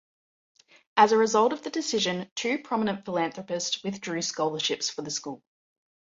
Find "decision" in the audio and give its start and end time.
1.69-2.27